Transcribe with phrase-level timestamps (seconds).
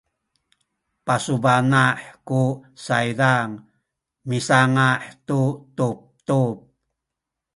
[1.05, 1.83] pasubana’
[2.27, 2.41] ku
[2.85, 3.49] saydan
[4.29, 4.89] misanga’
[5.27, 5.39] tu
[5.77, 6.55] tubtub